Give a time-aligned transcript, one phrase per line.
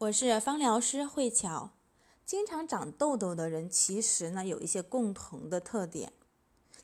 [0.00, 1.70] 我是芳疗师慧巧。
[2.26, 6.12] 经常长痘痘的人，其实呢有一些共同的特点，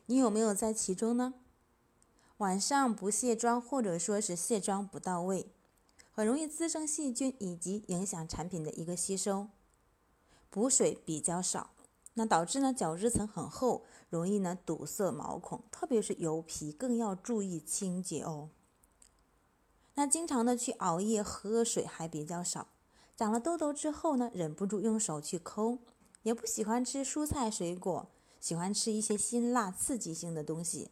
[0.07, 1.35] 你有没有在其中呢？
[2.37, 5.45] 晚上不卸妆，或者说是卸妆不到位，
[6.11, 9.49] 很容易滋生细菌，以及影响产品的一个吸收。
[10.49, 11.69] 补水比较少，
[12.15, 18.49] 那导致呢角质层很厚，容易呢堵塞毛孔，特别是油皮更要注意清洁哦。
[19.93, 22.69] 那经常的去熬夜、喝水还比较少。
[23.23, 25.79] 长了痘痘之后呢，忍不住用手去抠，
[26.23, 28.09] 也不喜欢吃蔬菜水果，
[28.41, 30.89] 喜欢吃一些辛辣刺激性的东西，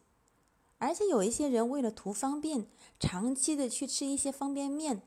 [0.77, 5.01] 而且有一些人为了图方便，长期的去吃一些方便面，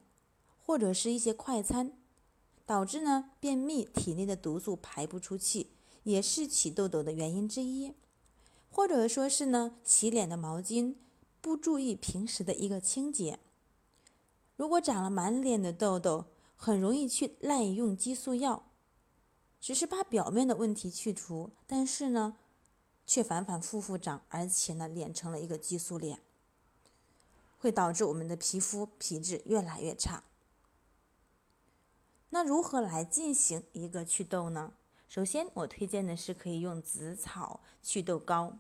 [0.59, 1.97] 或者是一些快餐，
[2.67, 5.69] 导致呢便秘，体内的毒素排不出去，
[6.03, 7.95] 也是起痘痘的原因之一。
[8.69, 10.97] 或者说是呢洗脸的毛巾
[11.41, 13.39] 不注意平时的一个清洁，
[14.57, 16.27] 如果长了满脸的痘痘。
[16.57, 18.71] 很容易去滥用激素药，
[19.61, 22.37] 只是把表面的问题去除，但是呢，
[23.07, 26.21] 却反反复复长，而且呢，脸成了一个激素脸，
[27.59, 30.25] 会导致我们的皮肤皮质越来越差。
[32.31, 34.73] 那如何来进行一个祛痘呢？
[35.09, 38.59] 首先，我推荐的是可以用紫草祛痘膏，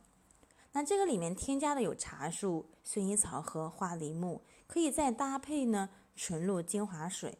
[0.72, 7.38] 那这个里面添加的有茶树、薰衣草和花梨木，可以再搭配呢纯露精华水。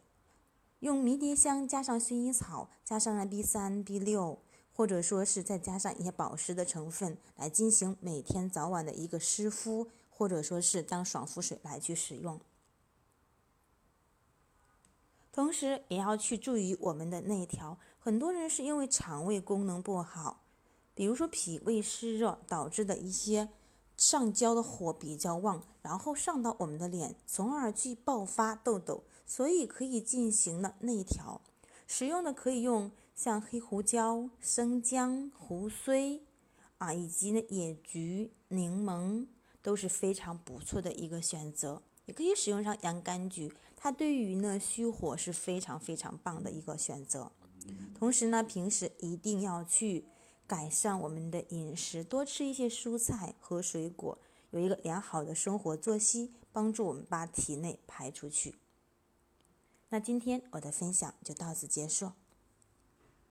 [0.79, 4.39] 用迷迭香加上薰衣草，加上了 B 三、B 六，
[4.73, 12.39] 或者说是再加上一些保湿的成分，来进行每天早晚的一个湿敷，或者说是当爽肤水来去使用。
[15.31, 20.43] 同时也要去注意我们的内调，很多人是因为肠胃功能不好，
[20.93, 23.49] 比如说脾胃湿热导致的一些
[23.97, 29.03] 上焦的火比较旺，然后上到我们的脸，从而去爆发痘痘。
[29.27, 31.41] 所以可以进行了内调，
[31.87, 36.21] 使用的可以用像黑胡椒、生姜、胡荽
[36.77, 39.25] 啊，以及呢野菊、柠檬
[39.63, 41.81] 都是非常不错的一个选择。
[42.05, 47.31] 也可以使用上洋甘菊，它对于呢虚火是非常非常棒的一个选择。
[47.97, 50.05] 同时呢，平时一定要去
[50.47, 54.17] 改善我们的饮食，多吃一些蔬菜和水果，
[54.51, 58.55] 有一个良好的生活作息，帮助我们把体内排出去。
[59.89, 62.11] 那今天我的分享就到此结束。